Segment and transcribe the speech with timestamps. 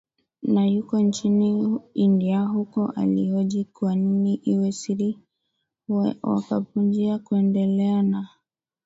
[0.41, 5.19] na yuko nchini India huku akihoji kwanini iwe siri
[5.87, 8.29] watu wakapuuzia na kuendelea na